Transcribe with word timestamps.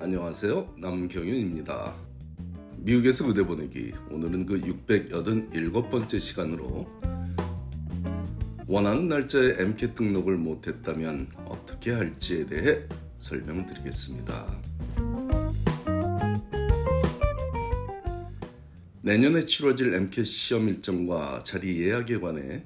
안녕하세요. 0.00 0.76
남경윤입니다. 0.78 1.96
미국에서 2.76 3.26
의대 3.26 3.42
보내기. 3.44 3.92
오늘은 4.12 4.46
그 4.46 4.60
687번째 4.60 6.20
시간으로 6.20 6.86
원하는 8.68 9.08
날짜에 9.08 9.54
MCAT 9.58 9.96
등록을 9.96 10.36
못했다면 10.36 11.26
어떻게 11.46 11.90
할지에 11.90 12.46
대해 12.46 12.84
설명드리겠습니다. 13.18 14.46
내년에 19.02 19.44
치러질 19.44 19.94
MCAT 19.94 20.24
시험 20.30 20.68
일정과 20.68 21.40
자리 21.42 21.82
예약에 21.82 22.20
관해 22.20 22.62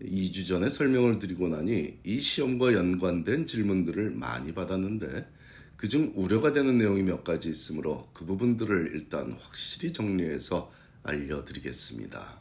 2주 0.00 0.46
전에 0.46 0.70
설명을 0.70 1.18
드리고 1.18 1.48
나니 1.48 1.98
이 2.02 2.18
시험과 2.18 2.72
연관된 2.72 3.44
질문들을 3.44 4.12
많이 4.12 4.54
받았는데 4.54 5.41
그중 5.82 6.12
우려가 6.14 6.52
되는 6.52 6.78
내용이 6.78 7.02
몇 7.02 7.24
가지 7.24 7.50
있으므로 7.50 8.08
그 8.12 8.24
부분들을 8.24 8.92
일단 8.94 9.32
확실히 9.32 9.92
정리해서 9.92 10.70
알려드리겠습니다. 11.02 12.38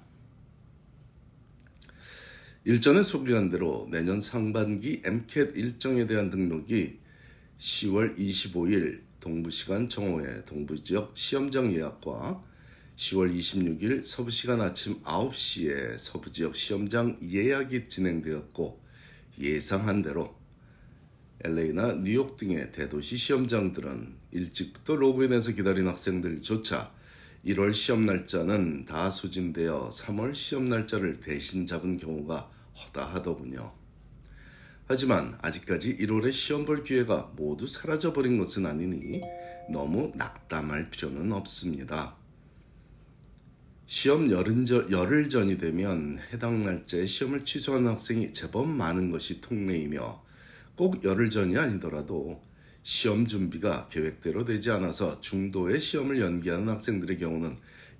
일전에 2.65 3.01
소개한 3.01 3.49
대로 3.49 3.87
내년 3.89 4.21
상반기 4.21 5.01
MCAT 5.03 5.59
일정에 5.59 6.05
대한 6.05 6.29
등록이 6.29 6.99
10월 7.57 8.15
25일 8.15 9.01
동부시간 9.19 9.89
정오에 9.89 10.45
동부지역 10.45 11.17
시험장 11.17 11.73
예약과 11.73 12.43
10월 12.95 13.35
26일 13.35 14.05
서부시간 14.05 14.61
아침 14.61 15.01
9시에 15.01 15.97
서부지역 15.97 16.55
시험장 16.55 17.17
예약이 17.23 17.85
진행되었고 17.85 18.79
예상한 19.39 20.03
대로 20.03 20.40
LA나 21.43 21.93
뉴욕 21.93 22.37
등의 22.37 22.71
대도시 22.71 23.17
시험장들은 23.17 24.15
일찍부터 24.31 24.95
로그인해서 24.95 25.53
기다린 25.53 25.87
학생들조차 25.87 26.91
1월 27.45 27.73
시험 27.73 28.05
날짜는 28.05 28.85
다 28.85 29.09
소진되어 29.09 29.89
3월 29.91 30.35
시험 30.35 30.65
날짜를 30.65 31.17
대신 31.17 31.65
잡은 31.65 31.97
경우가 31.97 32.47
허다하더군요. 32.77 33.73
하지만 34.85 35.35
아직까지 35.41 35.97
1월에 35.97 36.31
시험 36.31 36.65
볼 36.65 36.83
기회가 36.83 37.31
모두 37.35 37.65
사라져 37.65 38.13
버린 38.13 38.37
것은 38.37 38.67
아니니 38.67 39.21
너무 39.71 40.11
낙담할 40.15 40.91
필요는 40.91 41.31
없습니다. 41.31 42.15
시험 43.87 44.29
열흘 44.29 45.27
전이 45.27 45.57
되면 45.57 46.19
해당 46.31 46.63
날짜에 46.63 47.05
시험을 47.07 47.45
취소하는 47.45 47.89
학생이 47.89 48.31
제법 48.31 48.67
많은 48.67 49.09
것이 49.09 49.41
통례이며 49.41 50.30
꼭 50.75 51.03
열흘 51.03 51.29
전이 51.29 51.57
아니더라도 51.57 52.41
시험 52.83 53.27
준비가 53.27 53.87
계획대로 53.89 54.45
되지 54.45 54.71
않아서 54.71 55.21
중도에 55.21 55.77
시험을 55.77 56.19
연기하는 56.19 56.69
학생들의 56.69 57.17
경우는 57.17 57.55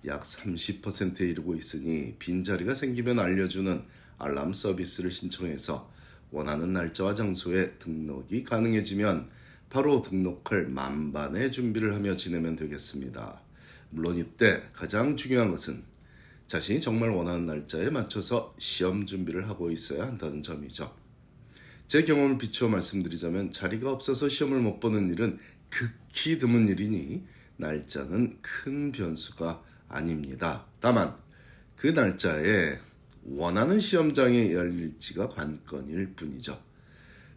약 0.07 0.23
30%에 0.23 1.29
이르고 1.29 1.55
있으니 1.55 2.15
빈자리가 2.17 2.73
생기면 2.73 3.19
알려주는 3.19 3.83
알람 4.17 4.53
서비스를 4.53 5.11
신청해서 5.11 5.91
원하는 6.31 6.73
날짜와 6.73 7.13
장소에 7.13 7.73
등록이 7.73 8.43
가능해지면 8.43 9.29
바로 9.69 10.01
등록할 10.01 10.65
만반의 10.67 11.51
준비를 11.51 11.93
하며 11.93 12.15
지내면 12.15 12.55
되겠습니다. 12.55 13.41
물론 13.89 14.17
이때 14.17 14.63
가장 14.73 15.15
중요한 15.15 15.51
것은 15.51 15.83
자신이 16.47 16.81
정말 16.81 17.09
원하는 17.09 17.45
날짜에 17.45 17.89
맞춰서 17.89 18.55
시험 18.57 19.05
준비를 19.05 19.47
하고 19.47 19.71
있어야 19.71 20.03
한다는 20.03 20.41
점이죠. 20.41 21.00
제 21.91 22.05
경험을 22.05 22.37
비추어 22.37 22.69
말씀드리자면 22.69 23.51
자리가 23.51 23.91
없어서 23.91 24.29
시험을 24.29 24.61
못 24.61 24.79
보는 24.79 25.09
일은 25.09 25.37
극히 25.69 26.37
드문 26.37 26.69
일이니 26.69 27.25
날짜는 27.57 28.37
큰 28.41 28.93
변수가 28.93 29.61
아닙니다. 29.89 30.65
다만 30.79 31.13
그 31.75 31.87
날짜에 31.87 32.79
원하는 33.25 33.81
시험장에 33.81 34.53
열릴지가 34.53 35.27
관건일 35.27 36.13
뿐이죠. 36.13 36.63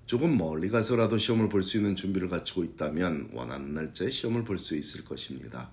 조금 0.06 0.38
멀리 0.38 0.69
가서라도 0.69 1.19
시험을 1.19 1.48
볼 1.48 1.64
수 1.64 1.78
있는 1.78 1.97
준비를 1.97 2.28
갖추고 2.28 2.62
있다면 2.62 3.31
원하는 3.32 3.75
날짜에 3.75 4.09
시험을 4.09 4.44
볼 4.44 4.60
수 4.60 4.76
있을 4.76 5.04
것입니다. 5.04 5.72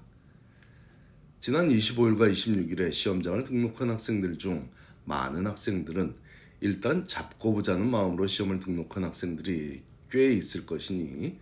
지난 1.39 1.69
25일과 1.69 2.31
26일에 2.31 2.91
시험장을 2.91 3.43
등록한 3.43 3.91
학생들 3.91 4.39
중 4.39 4.71
많은 5.05 5.45
학생들은 5.45 6.30
일단 6.61 7.07
잡고 7.07 7.53
보자는 7.53 7.89
마음으로 7.89 8.27
시험을 8.27 8.59
등록한 8.59 9.03
학생들이 9.03 9.81
꽤 10.09 10.33
있을 10.33 10.65
것이니 10.65 11.39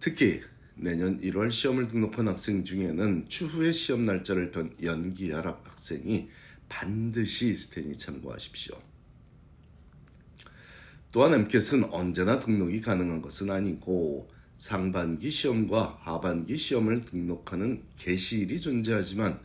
특히 0.00 0.40
내년 0.74 1.20
1월 1.20 1.50
시험을 1.50 1.88
등록한 1.88 2.28
학생 2.28 2.64
중에는 2.64 3.28
추후에 3.28 3.72
시험 3.72 4.04
날짜를 4.04 4.52
연기할 4.82 5.46
학생이 5.46 6.30
반드시 6.68 7.70
테니 7.70 7.98
참고하십시오. 7.98 8.76
또한 11.10 11.34
MCAT은 11.34 11.92
언제나 11.92 12.38
등록이 12.38 12.80
가능한 12.80 13.22
것은 13.22 13.50
아니고 13.50 14.30
상반기 14.56 15.30
시험과 15.30 16.00
하반기 16.02 16.56
시험을 16.56 17.04
등록하는 17.04 17.82
개시일이 17.96 18.60
존재하지만 18.60 19.40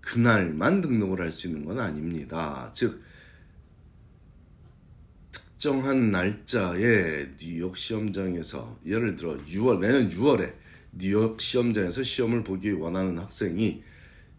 그날만 0.00 0.80
등록을 0.80 1.20
할 1.20 1.32
수 1.32 1.48
있는 1.48 1.64
건 1.64 1.80
아닙니다. 1.80 2.70
즉 2.74 3.02
특정한 5.66 6.12
날짜에 6.12 7.26
뉴욕 7.36 7.76
시험장에서 7.76 8.78
예를 8.86 9.16
들어 9.16 9.36
6월 9.46 9.80
내년 9.80 10.08
6월에 10.08 10.54
뉴욕 10.92 11.40
시험장에서 11.40 12.04
시험을 12.04 12.44
보기 12.44 12.70
원하는 12.70 13.18
학생이 13.18 13.82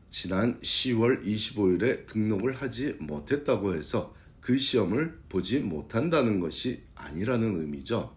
지난 0.10 0.58
10월 0.62 1.26
25일에 1.26 2.06
등록을 2.06 2.54
하지 2.54 2.96
못했다고 3.02 3.76
해서 3.76 4.16
그 4.40 4.58
시험을 4.58 5.20
보지 5.28 5.60
못한다는 5.60 6.40
것이 6.40 6.84
아니라는 6.96 7.60
의미죠. 7.60 8.16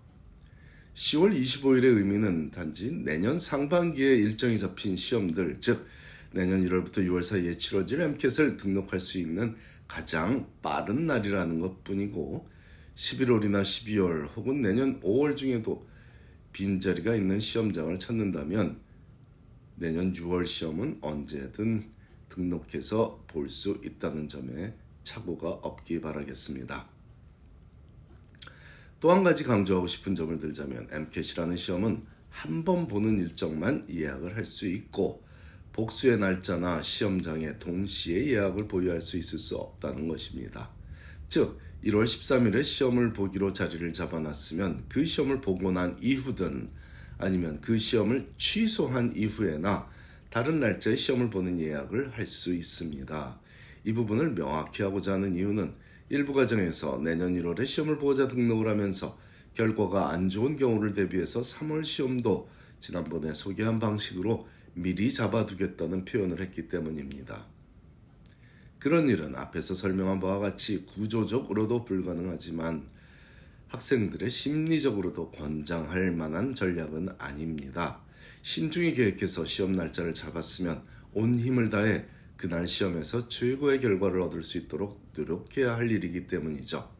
10월 0.94 1.36
25일의 1.36 1.96
의미는 1.96 2.52
단지 2.52 2.92
내년 2.92 3.40
상반기에 3.40 4.14
일정이 4.18 4.56
잡힌 4.56 4.94
시험들, 4.94 5.58
즉 5.60 5.84
내년 6.30 6.64
1월부터 6.64 6.98
6월 6.98 7.24
사이에 7.24 7.56
치러질 7.56 8.02
MCAT을 8.02 8.56
등록할 8.56 9.00
수 9.00 9.18
있는 9.18 9.56
가장 9.88 10.46
빠른 10.62 11.06
날이라는 11.06 11.58
것 11.58 11.82
뿐이고 11.82 12.59
11월이나 12.94 13.62
12월 13.62 14.28
혹은 14.36 14.62
내년 14.62 15.00
5월 15.00 15.36
중에도 15.36 15.86
빈자리가 16.52 17.14
있는 17.14 17.40
시험장을 17.40 17.98
찾는다면 17.98 18.80
내년 19.76 20.12
6월 20.12 20.46
시험은 20.46 20.98
언제든 21.00 21.90
등록해서 22.28 23.24
볼 23.26 23.48
수 23.48 23.80
있다는 23.84 24.28
점에 24.28 24.74
착오가 25.04 25.48
없기 25.50 26.00
바라겠습니다. 26.00 26.88
또 29.00 29.10
한 29.10 29.24
가지 29.24 29.44
강조하고 29.44 29.86
싶은 29.86 30.14
점을 30.14 30.38
들자면 30.38 30.86
MCAT이라는 30.90 31.56
시험은 31.56 32.04
한 32.30 32.64
번 32.64 32.86
보는 32.86 33.18
일정만 33.18 33.84
예약을 33.90 34.36
할 34.36 34.44
수 34.44 34.68
있고 34.68 35.24
복수의 35.72 36.18
날짜나 36.18 36.82
시험장에 36.82 37.58
동시에 37.58 38.26
예약을 38.26 38.68
보유할 38.68 39.00
수 39.00 39.16
있을 39.16 39.38
수 39.38 39.56
없다는 39.56 40.06
것입니다. 40.08 40.70
즉 41.28 41.58
1월 41.84 42.04
13일에 42.04 42.62
시험을 42.62 43.14
보기로 43.14 43.52
자리를 43.54 43.90
잡아놨으면 43.92 44.84
그 44.88 45.06
시험을 45.06 45.40
보고 45.40 45.72
난 45.72 45.94
이후든 46.00 46.68
아니면 47.16 47.60
그 47.60 47.78
시험을 47.78 48.28
취소한 48.36 49.14
이후에나 49.16 49.88
다른 50.30 50.60
날짜에 50.60 50.94
시험을 50.94 51.30
보는 51.30 51.58
예약을 51.58 52.12
할 52.12 52.26
수 52.26 52.54
있습니다. 52.54 53.40
이 53.84 53.92
부분을 53.94 54.34
명확히 54.34 54.82
하고자 54.82 55.14
하는 55.14 55.34
이유는 55.34 55.72
일부 56.10 56.34
과정에서 56.34 56.98
내년 56.98 57.34
1월에 57.34 57.66
시험을 57.66 57.98
보고자 57.98 58.28
등록을 58.28 58.68
하면서 58.68 59.18
결과가 59.54 60.10
안 60.10 60.28
좋은 60.28 60.56
경우를 60.56 60.92
대비해서 60.92 61.40
3월 61.40 61.84
시험도 61.84 62.48
지난번에 62.78 63.32
소개한 63.32 63.78
방식으로 63.78 64.46
미리 64.74 65.10
잡아두겠다는 65.12 66.04
표현을 66.04 66.40
했기 66.40 66.68
때문입니다. 66.68 67.46
그런 68.80 69.10
일은 69.10 69.36
앞에서 69.36 69.74
설명한 69.74 70.20
바와 70.20 70.38
같이 70.38 70.86
구조적으로도 70.86 71.84
불가능하지만 71.84 72.82
학생들의 73.68 74.28
심리적으로도 74.30 75.30
권장할 75.32 76.10
만한 76.12 76.54
전략은 76.54 77.10
아닙니다. 77.18 78.00
신중히 78.42 78.94
계획해서 78.94 79.44
시험 79.44 79.72
날짜를 79.72 80.14
잡았으면 80.14 80.82
온 81.12 81.38
힘을 81.38 81.68
다해 81.68 82.06
그날 82.38 82.66
시험에서 82.66 83.28
최고의 83.28 83.80
결과를 83.80 84.22
얻을 84.22 84.42
수 84.44 84.56
있도록 84.56 85.12
노력해야 85.14 85.76
할 85.76 85.90
일이기 85.90 86.26
때문이죠. 86.26 86.90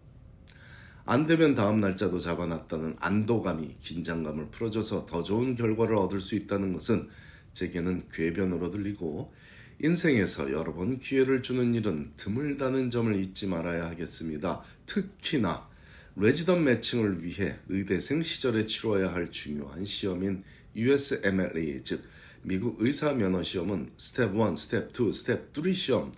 안 1.07 1.27
되면 1.27 1.55
다음 1.55 1.81
날짜도 1.81 2.19
잡아놨다는 2.19 2.97
안도감이 3.01 3.77
긴장감을 3.81 4.51
풀어줘서 4.51 5.07
더 5.07 5.23
좋은 5.23 5.57
결과를 5.57 5.97
얻을 5.97 6.21
수 6.21 6.35
있다는 6.35 6.75
것은 6.75 7.09
제게는 7.55 8.11
궤변으로 8.13 8.71
들리고 8.71 9.33
인생에서 9.83 10.53
여러 10.53 10.75
번 10.75 10.99
기회를 10.99 11.43
주는 11.43 11.75
일은 11.75 12.13
드물다는 12.17 12.91
점을 12.91 13.19
잊지 13.19 13.47
말아야 13.47 13.87
하겠습니다. 13.89 14.63
특히나 14.85 15.69
레지던트 16.17 16.65
매칭을 16.65 17.25
위해 17.25 17.57
의대생 17.69 18.23
시절에 18.23 18.67
치러야 18.67 19.15
할 19.15 19.31
중요한 19.31 19.85
시험인 19.87 20.43
USMLE 20.77 21.81
즉 21.83 22.05
미국 22.43 22.77
의사 22.81 23.15
면허 23.15 23.43
시험은 23.43 23.91
스텝 23.97 24.35
1, 24.35 24.57
스텝 24.57 25.01
2, 25.01 25.13
스텝 25.15 25.49
3 25.55 25.73
시험 25.73 26.13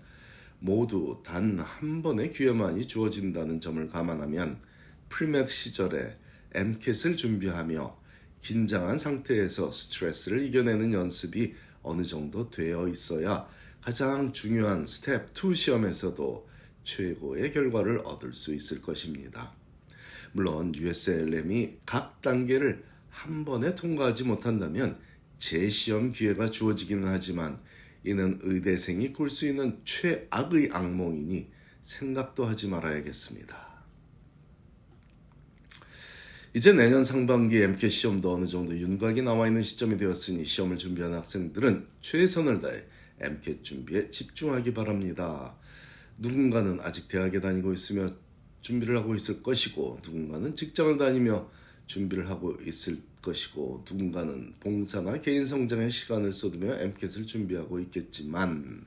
모두 0.58 1.20
단 1.24 1.60
한 1.60 2.02
번의 2.02 2.30
기회만이 2.32 2.86
주어진다는 2.86 3.60
점을 3.60 3.88
감안하면 3.88 4.58
premed 5.08 5.48
시절에 5.48 6.16
MCAT을 6.54 7.16
준비하며 7.16 7.96
긴장한 8.40 8.98
상태에서 8.98 9.70
스트레스를 9.70 10.44
이겨내는 10.46 10.92
연습이 10.92 11.54
어느 11.82 12.02
정도 12.02 12.50
되어 12.50 12.88
있어야 12.88 13.48
가장 13.80 14.32
중요한 14.32 14.86
스텝 14.86 15.32
2 15.36 15.54
시험에서도 15.54 16.48
최고의 16.84 17.52
결과를 17.52 18.02
얻을 18.04 18.32
수 18.32 18.54
있을 18.54 18.80
것입니다. 18.80 19.52
물론 20.32 20.74
USMLE 20.74 21.78
각 21.84 22.20
단계를 22.22 22.84
한 23.10 23.44
번에 23.44 23.74
통과하지 23.74 24.24
못한다면 24.24 24.98
재시험 25.38 26.12
기회가 26.12 26.50
주어지기는 26.50 27.06
하지만 27.06 27.58
이는 28.04 28.38
의대생이 28.42 29.12
꿀 29.12 29.30
수 29.30 29.46
있는 29.46 29.80
최악의 29.84 30.70
악몽이니 30.72 31.48
생각도 31.82 32.44
하지 32.44 32.68
말아야겠습니다. 32.68 33.71
이제 36.54 36.70
내년 36.74 37.02
상반기 37.02 37.62
MCAT 37.62 37.88
시험도 37.88 38.34
어느 38.34 38.46
정도 38.46 38.76
윤곽이 38.76 39.22
나와 39.22 39.46
있는 39.46 39.62
시점이 39.62 39.96
되었으니 39.96 40.44
시험을 40.44 40.76
준비하는 40.76 41.16
학생들은 41.16 41.86
최선을 42.02 42.60
다해 42.60 42.84
MCAT 43.20 43.62
준비에 43.62 44.10
집중하기 44.10 44.74
바랍니다. 44.74 45.56
누군가는 46.18 46.78
아직 46.82 47.08
대학에 47.08 47.40
다니고 47.40 47.72
있으며 47.72 48.06
준비를 48.60 48.98
하고 48.98 49.14
있을 49.14 49.42
것이고 49.42 50.00
누군가는 50.04 50.54
직장을 50.54 50.98
다니며 50.98 51.48
준비를 51.86 52.28
하고 52.28 52.54
있을 52.66 52.98
것이고 53.22 53.86
누군가는 53.90 54.52
봉사나 54.60 55.22
개인 55.22 55.46
성장에 55.46 55.88
시간을 55.88 56.34
쏟으며 56.34 56.74
MCAT을 56.78 57.26
준비하고 57.26 57.80
있겠지만 57.80 58.84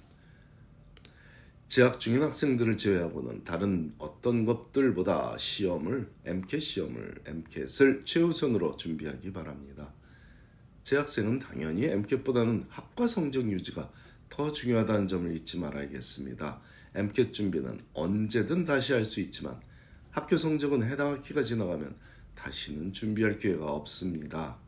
재학 1.76 2.00
중인 2.00 2.22
학생들을 2.22 2.78
제외하고는 2.78 3.44
다른 3.44 3.94
어떤 3.98 4.46
것들보다 4.46 5.38
시험을 5.38 6.10
MCAT 6.24 6.66
시험을 6.66 7.16
MCAT을 7.26 8.06
최우선으로 8.06 8.78
준비하기 8.78 9.34
바랍니다. 9.34 9.92
재학생은 10.84 11.40
당연히 11.40 11.84
MCAT보다는 11.84 12.68
학과 12.70 13.06
성적 13.08 13.52
유지가 13.52 13.92
더 14.30 14.54
중요하다는 14.54 15.10
점을 15.10 15.30
잊지 15.36 15.60
말아야겠습니다. 15.60 16.62
MCAT 16.96 17.34
준비는 17.34 17.82
언제든 17.94 18.64
다시 18.64 18.94
할 18.94 19.04
수 19.04 19.20
있지만 19.20 19.60
학교 20.12 20.38
성적은 20.38 20.90
해당 20.90 21.12
학기가 21.12 21.44
지나가면 21.44 21.94
다시는 22.38 22.94
준비할 22.94 23.38
기회가 23.38 23.66
없습니다. 23.66 24.65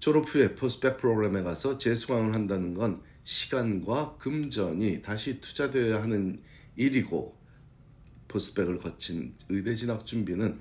졸업 0.00 0.34
후에 0.34 0.54
포스펙 0.54 0.96
프로그램에 0.96 1.42
가서 1.42 1.76
재수강을 1.76 2.34
한다는 2.34 2.72
건 2.72 3.02
시간과 3.24 4.16
금전이 4.16 5.02
다시 5.02 5.40
투자되어야 5.42 6.02
하는 6.02 6.38
일이고 6.74 7.38
포스펙을 8.26 8.78
거친 8.78 9.34
의대 9.50 9.74
진학 9.74 10.06
준비는 10.06 10.58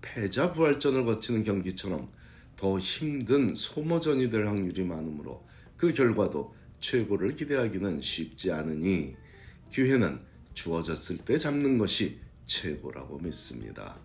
패자 0.00 0.52
부활전을 0.52 1.04
거치는 1.04 1.44
경기처럼 1.44 2.10
더 2.56 2.78
힘든 2.78 3.54
소모전이 3.54 4.30
될 4.30 4.46
확률이 4.46 4.82
많으므로 4.84 5.46
그 5.76 5.92
결과도 5.92 6.54
최고를 6.78 7.36
기대하기는 7.36 8.00
쉽지 8.00 8.52
않으니 8.52 9.16
기회는 9.70 10.18
주어졌을 10.54 11.18
때 11.18 11.36
잡는 11.36 11.76
것이 11.76 12.20
최고라고 12.46 13.18
믿습니다. 13.18 13.98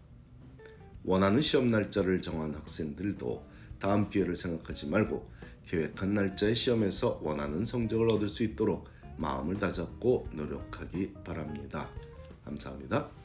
원하는 1.05 1.39
시험 1.39 1.69
날짜를 1.71 2.21
정한 2.21 2.53
학생들도 2.53 3.52
다음 3.83 4.09
기회를 4.09 4.33
생각하지 4.33 4.87
말고 4.87 5.29
계획한 5.67 6.13
날짜의 6.13 6.55
시험에서 6.55 7.19
원하는 7.21 7.65
성적을 7.65 8.13
얻을 8.13 8.29
수 8.29 8.43
있도록 8.43 8.87
마음을 9.17 9.57
다잡고 9.57 10.29
노력하기 10.31 11.15
바랍니다. 11.25 11.89
감사합니다. 12.45 13.22